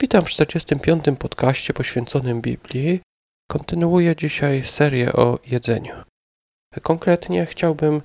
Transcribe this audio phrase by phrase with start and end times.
[0.00, 1.04] Witam w 45.
[1.18, 3.00] podcaście poświęconym Biblii.
[3.50, 5.94] Kontynuuję dzisiaj serię o jedzeniu.
[6.82, 8.02] Konkretnie chciałbym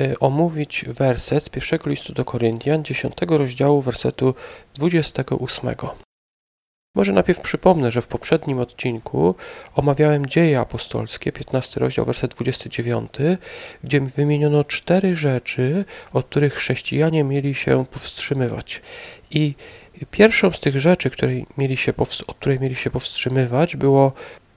[0.00, 4.34] y, omówić werset z pierwszego listu do Koryntian, 10 rozdziału, wersetu
[4.74, 5.74] 28.
[6.96, 9.34] Może najpierw przypomnę, że w poprzednim odcinku
[9.74, 13.10] omawiałem dzieje apostolskie, 15 rozdział, werset 29,
[13.84, 18.82] gdzie wymieniono cztery rzeczy, od których chrześcijanie mieli się powstrzymywać.
[19.30, 19.54] I
[20.10, 21.92] pierwszą z tych rzeczy, której mieli się,
[22.26, 24.12] od której mieli się powstrzymywać, było,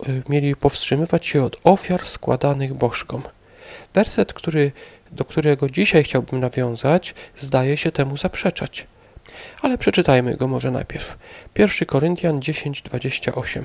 [0.10, 3.22] y, mieli powstrzymywać się od ofiar składanych bożkom.
[3.94, 4.72] Werset, który,
[5.12, 8.88] do którego dzisiaj chciałbym nawiązać, zdaje się temu zaprzeczać.
[9.62, 11.18] Ale przeczytajmy go może najpierw.
[11.56, 13.64] 1 Koryntian 10:28.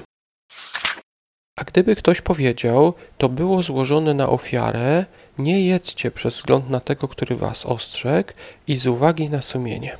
[1.59, 5.07] A gdyby ktoś powiedział, to było złożone na ofiarę,
[5.39, 8.33] nie jedzcie przez wzgląd na tego, który was ostrzegł
[8.67, 9.97] i z uwagi na sumienie.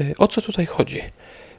[0.00, 1.02] Y, o co tutaj chodzi?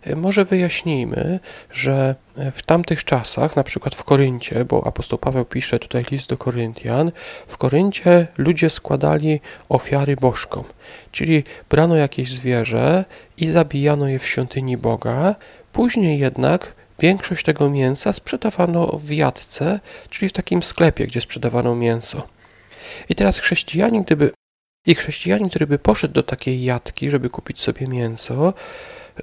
[0.07, 1.39] Y, może wyjaśnijmy,
[1.71, 2.15] że
[2.51, 7.11] w tamtych czasach, na przykład w Koryncie, bo apostoł Paweł pisze tutaj list do Koryntian,
[7.47, 10.63] w Koryncie ludzie składali ofiary bożkom,
[11.11, 13.05] czyli brano jakieś zwierzę
[13.37, 15.35] i zabijano je w świątyni Boga,
[15.73, 19.79] później jednak większość tego mięsa sprzedawano w jadce,
[20.09, 22.27] czyli w takim sklepie, gdzie sprzedawano mięso.
[23.09, 24.31] I teraz chrześcijanie, gdyby
[24.85, 28.53] i chrześcijanin, który by poszedł do takiej jatki, żeby kupić sobie mięso,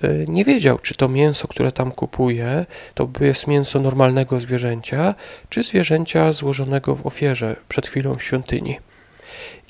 [0.05, 5.15] y, nie wiedział, czy to mięso, które tam kupuje, to jest mięso normalnego zwierzęcia,
[5.48, 8.78] czy zwierzęcia złożonego w ofierze przed chwilą w świątyni.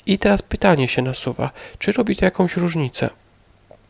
[0.05, 3.09] I teraz pytanie się nasuwa, czy robi to jakąś różnicę?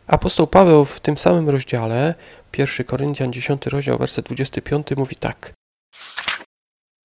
[0.08, 2.16] Apostoł Paweł w tym samym rozdziale,
[2.58, 5.54] 1 Koryntian 10 rozdział, werset 25 mówi tak.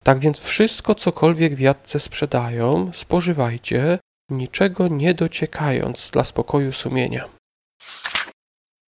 [0.02, 3.98] Tak więc wszystko, cokolwiek w jadce sprzedają, spożywajcie,
[4.30, 7.28] niczego nie dociekając dla spokoju sumienia.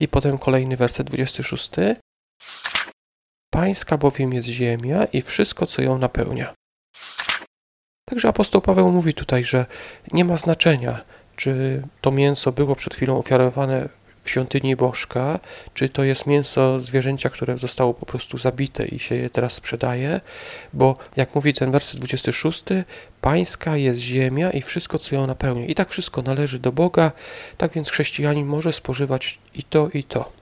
[0.00, 1.70] I potem kolejny werset 26.
[3.50, 6.54] Pańska bowiem jest ziemia i wszystko, co ją napełnia.
[8.08, 9.66] Także apostoł Paweł mówi tutaj, że
[10.12, 11.04] nie ma znaczenia,
[11.36, 13.88] czy to mięso było przed chwilą ofiarowane
[14.24, 15.40] w świątyni bożka,
[15.74, 20.20] czy to jest mięso zwierzęcia, które zostało po prostu zabite i się je teraz sprzedaje,
[20.72, 22.64] bo jak mówi ten werset 26,
[23.20, 25.66] pańska jest ziemia i wszystko, co ją napełnia.
[25.66, 27.12] I tak wszystko należy do Boga,
[27.56, 30.32] tak więc chrześcijanin może spożywać i to, i to.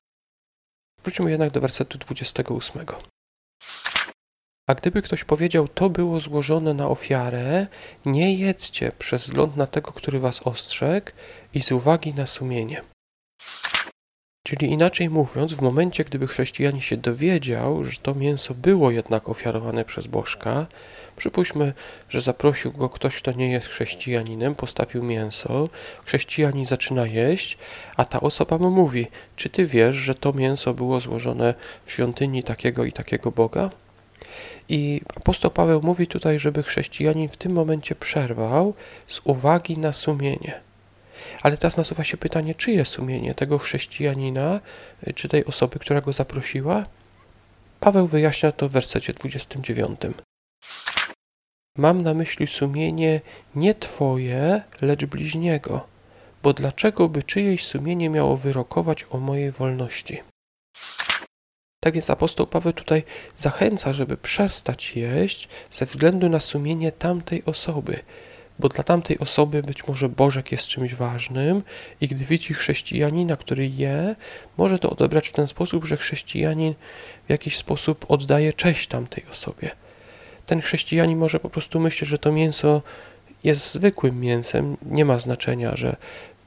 [1.04, 2.87] Wróćmy jednak do wersetu 28.
[4.70, 7.66] A gdyby ktoś powiedział, to było złożone na ofiarę,
[8.06, 11.10] nie jedzcie przez wzgląd na tego, który was ostrzegł
[11.54, 12.82] i z uwagi na sumienie.
[14.44, 19.84] Czyli inaczej mówiąc, w momencie, gdyby chrześcijanin się dowiedział, że to mięso było jednak ofiarowane
[19.84, 20.66] przez bożka,
[21.16, 21.72] przypuśćmy,
[22.08, 25.69] że zaprosił go ktoś, kto nie jest chrześcijaninem, postawił mięso,
[26.04, 27.58] chrześcijanin zaczyna jeść,
[27.97, 31.54] a ta osoba mu mówi, czy ty wiesz, że to mięso było złożone
[31.84, 33.70] w świątyni takiego i takiego Boga?
[34.69, 38.75] I apostoł Paweł mówi tutaj, żeby chrześcijanin w tym momencie przerwał
[39.06, 40.72] z uwagi na sumienie.
[41.43, 44.60] Ale teraz nasuwa się pytanie, czyje sumienie tego chrześcijanina,
[45.09, 46.87] y, czy tej osoby, która go zaprosiła?
[47.81, 50.00] Paweł wyjaśnia to w wersecie 29.
[51.78, 53.21] Mam na myśli sumienie
[53.55, 55.87] nie Twoje, lecz bliźniego,
[56.43, 60.22] bo dlaczego by czyjeś sumienie miało wyrokować o mojej wolności?
[61.84, 63.03] Tak więc apostoł Paweł tutaj
[63.37, 68.03] zachęca, żeby przestać jeść ze względu na sumienie tamtej osoby,
[68.58, 71.62] bo dla tamtej osoby być może Bożek jest czymś ważnym
[72.00, 74.16] i gdy widzi chrześcijanina, który je,
[74.56, 76.74] może to odebrać w ten sposób, że chrześcijanin
[77.26, 79.70] w jakiś sposób oddaje cześć tamtej osobie.
[80.46, 82.82] Ten chrześcijanin może po prostu myśleć, że to mięso
[83.44, 85.96] jest zwykłym mięsem, nie ma znaczenia, że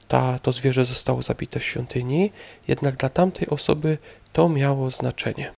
[0.08, 2.32] ta, to zwierzę zostało zabite w świątyni,
[2.68, 3.98] jednak dla tamtej osoby
[4.32, 5.52] to miało znaczenie.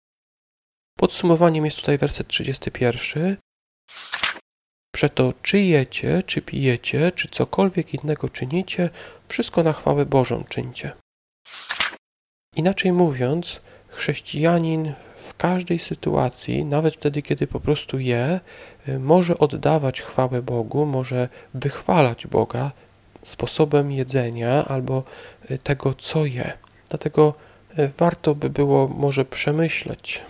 [0.99, 3.37] Podsumowaniem jest tutaj werset 31.
[4.99, 8.91] Przeto czy jecie, czy pijecie, czy cokolwiek innego czynicie,
[9.29, 10.93] wszystko na chwałę Bożą czyńcie.
[12.57, 18.41] Inaczej mówiąc, chrześcijanin w każdej sytuacji, nawet wtedy, kiedy po prostu je,
[18.99, 22.73] może oddawać chwałę Bogu, może wychwalać Boga
[23.23, 25.05] sposobem jedzenia albo
[25.51, 26.53] y, tego, co je.
[26.89, 27.35] Dlatego
[27.79, 30.23] y, warto by było może przemyśleć.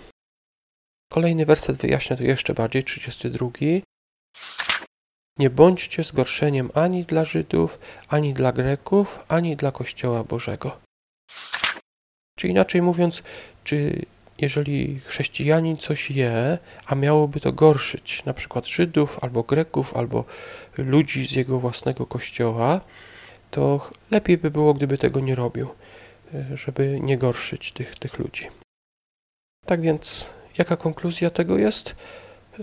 [1.13, 3.49] Kolejny werset wyjaśnia to jeszcze bardziej, 32.
[5.39, 10.77] Nie bądźcie zgorszeniem ani dla Żydów, ani dla Greków, ani dla Kościoła Bożego.
[12.39, 13.23] Czy inaczej mówiąc,
[13.65, 14.05] czy
[14.39, 20.25] jeżeli chrześcijanin coś je, a miałoby to gorszyć na przykład Żydów, albo Greków, albo
[20.79, 22.81] ludzi z jego własnego kościoła,
[23.51, 25.69] to lepiej by było, gdyby tego nie robił.
[26.55, 28.49] żeby nie gorszyć tych, tych ludzi.
[29.67, 31.95] Tak więc, jaka konkluzja tego jest?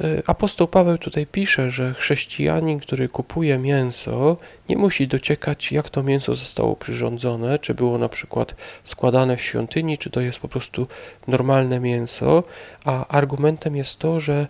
[0.04, 4.38] Y, apostoł Paweł tutaj pisze, że chrześcijanin, który kupuje mięso,
[4.70, 9.98] nie musi dociekać, jak to mięso zostało przyrządzone, czy było na przykład składane w świątyni,
[9.98, 10.88] czy to jest po prostu
[11.28, 12.44] normalne mięso,
[12.86, 14.48] a argumentem jest to, że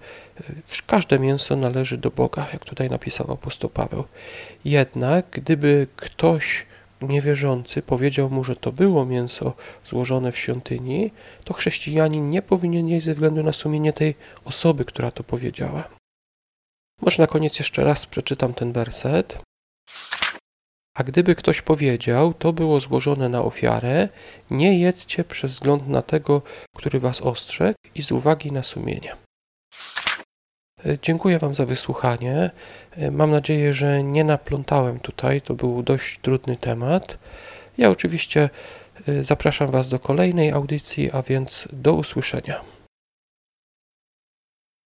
[0.49, 0.53] y,
[0.87, 4.03] każde mięso należy do Boga, jak tutaj napisał apostoł Paweł.
[4.65, 6.65] Jednak, gdyby ktoś
[7.01, 9.53] niewierzący powiedział mu, że to było mięso
[9.85, 11.11] złożone w świątyni,
[11.43, 14.15] to chrześcijanin nie powinien jeść ze względu na sumienie tej
[14.45, 15.83] osoby, która to powiedziała.
[17.01, 19.39] Może na koniec jeszcze raz przeczytam ten werset.
[20.97, 24.09] A gdyby ktoś powiedział, to było złożone na ofiarę,
[24.49, 26.41] nie jedzcie przez wzgląd na tego,
[26.75, 29.24] który was ostrzegł i z uwagi na sumienie.
[31.01, 32.51] Dziękuję Wam za wysłuchanie.
[33.11, 35.41] Mam nadzieję, że nie naplątałem tutaj.
[35.41, 37.17] To był dość trudny temat.
[37.77, 38.49] Ja oczywiście
[39.09, 42.74] y, zapraszam Was do kolejnej audycji, a więc do usłyszenia.